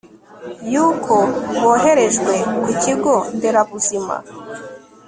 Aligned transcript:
y'uko 0.71 1.15
boherejwe 1.61 2.33
ku 2.63 2.71
kigo 2.83 3.15
nderabuzima 3.35 4.15